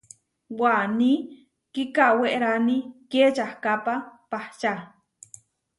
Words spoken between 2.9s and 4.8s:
kiečahkápa pahča.